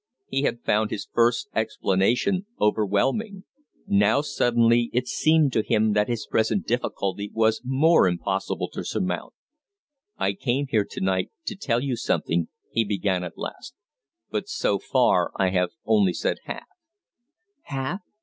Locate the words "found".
0.63-0.89